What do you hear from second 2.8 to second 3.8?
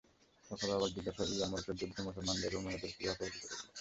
কিভাবে পরাজিত করল?